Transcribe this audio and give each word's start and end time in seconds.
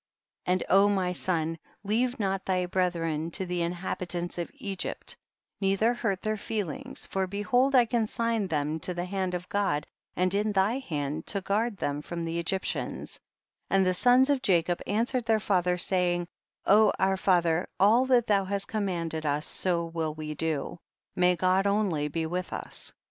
And 0.47 0.63
O 0.67 0.89
my 0.89 1.11
son 1.11 1.59
leave 1.83 2.19
not 2.19 2.47
thy 2.47 2.65
brethren 2.65 3.29
to 3.37 3.45
the 3.45 3.61
inhabitants 3.61 4.39
of 4.39 4.49
Egypt, 4.55 5.15
neither 5.61 5.93
hurt 5.93 6.23
their 6.23 6.37
feelings, 6.37 7.05
for 7.05 7.27
behold 7.27 7.75
I 7.75 7.85
consign 7.85 8.47
them 8.47 8.79
to 8.79 8.95
the 8.95 9.05
hand 9.05 9.35
of 9.35 9.47
God 9.47 9.85
and 10.15 10.33
in 10.33 10.53
thv 10.53 10.81
hand 10.81 11.27
to 11.27 11.41
guard 11.41 11.77
them 11.77 12.01
from 12.01 12.23
the 12.23 12.39
Egyptians; 12.39 13.19
and 13.69 13.85
the 13.85 13.93
sons 13.93 14.31
of 14.31 14.41
Jacob 14.41 14.81
answered 14.87 15.25
their 15.25 15.39
father 15.39 15.77
saying, 15.77 16.25
O, 16.65 16.91
our 16.97 17.15
father, 17.15 17.67
all 17.79 18.07
that 18.07 18.25
thou 18.25 18.45
hast 18.45 18.67
commanded 18.67 19.23
us, 19.23 19.45
so 19.45 19.85
will 19.85 20.15
we 20.15 20.33
do; 20.33 20.79
may 21.15 21.35
God 21.35 21.67
only 21.67 22.07
be 22.07 22.25
with 22.25 22.51
us. 22.53 22.91